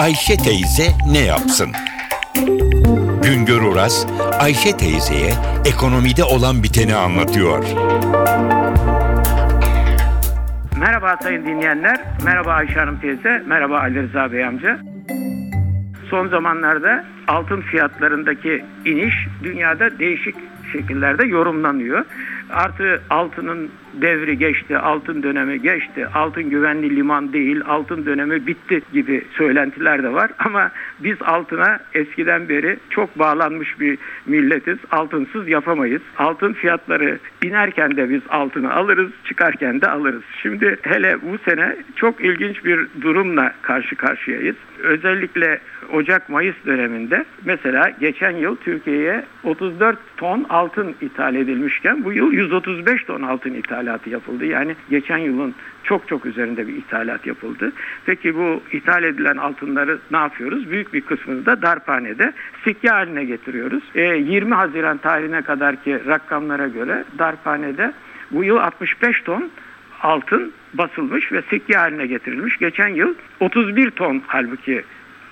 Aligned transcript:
Ayşe 0.00 0.36
teyze 0.36 0.82
ne 1.12 1.18
yapsın? 1.18 1.68
Güngör 3.22 3.62
Oras, 3.62 4.06
Ayşe 4.40 4.76
teyzeye 4.76 5.32
ekonomide 5.64 6.24
olan 6.24 6.62
biteni 6.62 6.94
anlatıyor. 6.94 7.64
Merhaba 10.78 11.16
sayın 11.22 11.46
dinleyenler, 11.46 12.00
merhaba 12.24 12.52
Ayşe 12.52 12.74
Hanım 12.74 13.00
teyze, 13.00 13.42
merhaba 13.46 13.78
Ali 13.78 14.02
Rıza 14.02 14.32
Bey 14.32 14.44
amca. 14.44 14.80
Son 16.10 16.28
zamanlarda 16.28 17.04
altın 17.28 17.60
fiyatlarındaki 17.60 18.64
iniş 18.84 19.14
dünyada 19.42 19.98
değişik 19.98 20.34
şekillerde 20.72 21.26
yorumlanıyor. 21.26 22.04
Artı 22.52 23.02
altının 23.10 23.70
devri 23.94 24.38
geçti, 24.38 24.78
altın 24.78 25.22
dönemi 25.22 25.62
geçti, 25.62 26.06
altın 26.14 26.50
güvenli 26.50 26.96
liman 26.96 27.32
değil, 27.32 27.60
altın 27.66 28.06
dönemi 28.06 28.46
bitti 28.46 28.82
gibi 28.92 29.24
söylentiler 29.36 30.02
de 30.02 30.12
var. 30.12 30.30
Ama 30.38 30.70
biz 31.00 31.22
altına 31.22 31.80
eskiden 31.94 32.48
beri 32.48 32.78
çok 32.90 33.18
bağlanmış 33.18 33.80
bir 33.80 33.98
milletiz. 34.26 34.78
Altınsız 34.90 35.48
yapamayız. 35.48 36.02
Altın 36.18 36.52
fiyatları 36.52 37.18
inerken 37.42 37.96
de 37.96 38.10
biz 38.10 38.22
altını 38.30 38.74
alırız, 38.74 39.10
çıkarken 39.24 39.80
de 39.80 39.90
alırız. 39.90 40.22
Şimdi 40.42 40.76
hele 40.82 41.16
bu 41.22 41.38
sene 41.38 41.76
çok 41.96 42.20
ilginç 42.20 42.64
bir 42.64 42.86
durumla 43.00 43.52
karşı 43.62 43.96
karşıyayız. 43.96 44.56
Özellikle 44.82 45.60
Ocak-Mayıs 45.92 46.54
döneminde 46.66 47.24
mesela 47.44 47.90
geçen 48.00 48.36
yıl 48.36 48.56
Türkiye'ye 48.56 49.24
34 49.44 49.98
ton 50.16 50.46
altın 50.48 50.94
ithal 51.00 51.34
edilmişken 51.34 52.04
bu 52.04 52.12
yıl 52.12 52.32
135 52.40 53.04
ton 53.04 53.22
altın 53.22 53.54
ithalatı 53.54 54.10
yapıldı. 54.10 54.46
Yani 54.46 54.76
geçen 54.90 55.18
yılın 55.18 55.54
çok 55.84 56.08
çok 56.08 56.26
üzerinde 56.26 56.68
bir 56.68 56.72
ithalat 56.74 57.26
yapıldı. 57.26 57.72
Peki 58.06 58.34
bu 58.34 58.62
ithal 58.72 59.04
edilen 59.04 59.36
altınları 59.36 59.98
ne 60.10 60.16
yapıyoruz? 60.16 60.70
Büyük 60.70 60.94
bir 60.94 61.00
kısmını 61.00 61.46
da 61.46 61.62
darphanede 61.62 62.32
sikke 62.64 62.88
haline 62.88 63.24
getiriyoruz. 63.24 63.82
E, 63.94 64.02
20 64.02 64.54
Haziran 64.54 64.98
tarihine 64.98 65.42
kadarki 65.42 66.06
rakamlara 66.06 66.68
göre 66.68 67.04
darphanede 67.18 67.92
bu 68.30 68.44
yıl 68.44 68.56
65 68.56 69.22
ton 69.22 69.50
altın 70.02 70.52
basılmış 70.74 71.32
ve 71.32 71.42
sikke 71.50 71.74
haline 71.74 72.06
getirilmiş. 72.06 72.58
Geçen 72.58 72.88
yıl 72.88 73.14
31 73.40 73.90
ton 73.90 74.22
halbuki 74.26 74.82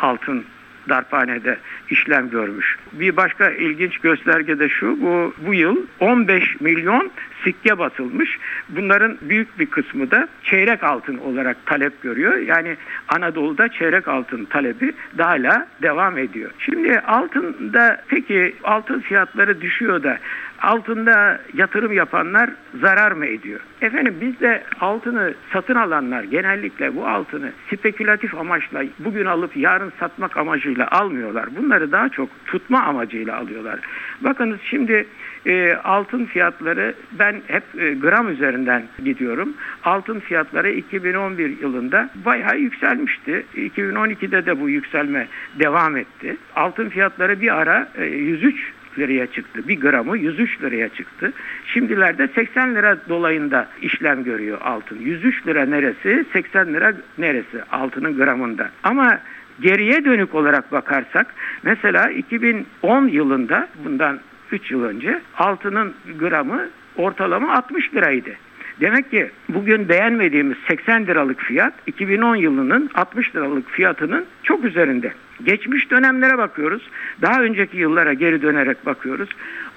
altın 0.00 0.44
darphanede 0.88 1.58
işlem 1.90 2.30
görmüş. 2.30 2.76
Bir 2.92 3.16
başka 3.16 3.50
ilginç 3.50 3.98
gösterge 3.98 4.58
de 4.58 4.68
şu, 4.68 5.00
bu, 5.00 5.34
bu 5.46 5.54
yıl 5.54 5.76
15 6.00 6.60
milyon 6.60 7.10
sikke 7.44 7.78
basılmış. 7.78 8.38
Bunların 8.68 9.18
büyük 9.22 9.58
bir 9.58 9.66
kısmı 9.66 10.10
da 10.10 10.28
çeyrek 10.44 10.84
altın 10.84 11.18
olarak 11.18 11.66
talep 11.66 12.02
görüyor. 12.02 12.36
Yani 12.36 12.76
Anadolu'da 13.08 13.68
çeyrek 13.68 14.08
altın 14.08 14.44
talebi 14.44 14.92
de 15.18 15.22
hala 15.22 15.68
devam 15.82 16.18
ediyor. 16.18 16.50
Şimdi 16.58 17.00
altında 17.00 18.02
peki 18.08 18.54
altın 18.64 19.00
fiyatları 19.00 19.60
düşüyor 19.60 20.02
da 20.02 20.18
altında 20.62 21.40
yatırım 21.54 21.92
yapanlar 21.92 22.50
zarar 22.80 23.12
mı 23.12 23.26
ediyor? 23.26 23.60
Efendim 23.80 24.14
bizde 24.20 24.62
altını 24.80 25.34
satın 25.52 25.74
alanlar 25.74 26.22
genellikle 26.22 26.96
bu 26.96 27.08
altını 27.08 27.52
spekülatif 27.66 28.34
amaçla 28.34 28.84
bugün 28.98 29.26
alıp 29.26 29.56
yarın 29.56 29.92
satmak 30.00 30.36
amacıyla 30.36 30.88
almıyorlar. 30.90 31.56
Bunları 31.56 31.92
daha 31.92 32.08
çok 32.08 32.28
tutma 32.46 32.82
amacıyla 32.82 33.36
alıyorlar. 33.36 33.80
Bakınız 34.20 34.58
şimdi 34.64 35.06
e, 35.46 35.74
altın 35.84 36.24
fiyatları 36.24 36.94
ben 37.12 37.42
hep 37.46 37.62
e, 37.78 37.94
gram 37.94 38.30
üzerinden 38.30 38.82
gidiyorum. 39.04 39.54
Altın 39.84 40.20
fiyatları 40.20 40.70
2011 40.70 41.60
yılında 41.60 42.10
bayağı 42.24 42.58
yükselmişti. 42.58 43.46
2012'de 43.56 44.46
de 44.46 44.60
bu 44.60 44.68
yükselme 44.68 45.28
devam 45.58 45.96
etti. 45.96 46.36
Altın 46.56 46.88
fiyatları 46.88 47.40
bir 47.40 47.56
ara 47.56 47.88
e, 47.98 48.04
103 48.04 48.72
liraya 48.98 49.26
çıktı. 49.26 49.68
Bir 49.68 49.80
gramı 49.80 50.18
103 50.18 50.62
liraya 50.62 50.88
çıktı. 50.88 51.32
Şimdilerde 51.66 52.28
80 52.28 52.74
lira 52.74 52.96
dolayında 53.08 53.68
işlem 53.82 54.24
görüyor 54.24 54.58
altın. 54.60 54.98
103 55.00 55.46
lira 55.46 55.64
neresi, 55.64 56.24
80 56.32 56.74
lira 56.74 56.92
neresi 57.18 57.62
altının 57.72 58.16
gramında. 58.16 58.70
Ama 58.82 59.18
geriye 59.60 60.04
dönük 60.04 60.34
olarak 60.34 60.72
bakarsak 60.72 61.26
mesela 61.62 62.10
2010 62.10 63.08
yılında 63.08 63.68
bundan 63.84 64.20
3 64.52 64.70
yıl 64.70 64.84
önce 64.84 65.20
altının 65.38 65.94
gramı 66.18 66.68
ortalama 66.96 67.54
60 67.54 67.94
liraydı. 67.94 68.30
Demek 68.80 69.10
ki 69.10 69.30
bugün 69.48 69.88
beğenmediğimiz 69.88 70.56
80 70.68 71.06
liralık 71.06 71.40
fiyat 71.40 71.74
2010 71.86 72.36
yılının 72.36 72.90
60 72.94 73.36
liralık 73.36 73.70
fiyatının 73.70 74.24
çok 74.42 74.64
üzerinde. 74.64 75.12
Geçmiş 75.44 75.90
dönemlere 75.90 76.38
bakıyoruz. 76.38 76.82
Daha 77.22 77.42
önceki 77.42 77.76
yıllara 77.76 78.12
geri 78.12 78.42
dönerek 78.42 78.86
bakıyoruz. 78.86 79.28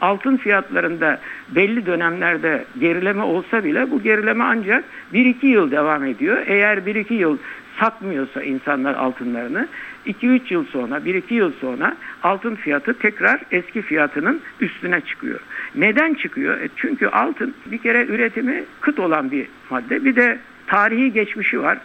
Altın 0.01 0.37
fiyatlarında 0.37 1.19
belli 1.49 1.85
dönemlerde 1.85 2.65
gerileme 2.79 3.23
olsa 3.23 3.63
bile 3.63 3.91
bu 3.91 4.03
gerileme 4.03 4.43
ancak 4.43 4.83
1-2 5.13 5.45
yıl 5.45 5.71
devam 5.71 6.05
ediyor. 6.05 6.37
Eğer 6.45 6.77
1-2 6.77 7.13
yıl 7.13 7.37
satmıyorsa 7.79 8.43
insanlar 8.43 8.93
altınlarını 8.93 9.67
2-3 10.07 10.53
yıl 10.53 10.65
sonra 10.65 10.97
1-2 10.97 11.33
yıl 11.33 11.51
sonra 11.61 11.97
altın 12.23 12.55
fiyatı 12.55 12.93
tekrar 12.93 13.41
eski 13.51 13.81
fiyatının 13.81 14.41
üstüne 14.59 15.01
çıkıyor. 15.01 15.39
Neden 15.75 16.13
çıkıyor? 16.13 16.59
E 16.59 16.69
çünkü 16.75 17.07
altın 17.07 17.53
bir 17.65 17.77
kere 17.77 18.05
üretimi 18.05 18.63
kıt 18.81 18.99
olan 18.99 19.31
bir 19.31 19.47
madde. 19.69 20.05
Bir 20.05 20.15
de 20.15 20.39
tarihi 20.67 21.13
geçmişi 21.13 21.61
var. 21.61 21.77